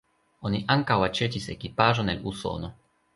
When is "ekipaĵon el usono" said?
1.57-2.71